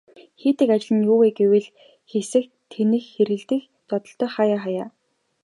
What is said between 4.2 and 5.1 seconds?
хааяа хааяа.